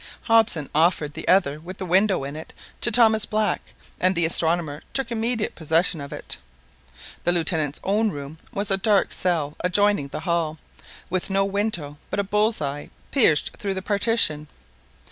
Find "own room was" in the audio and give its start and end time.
7.83-8.71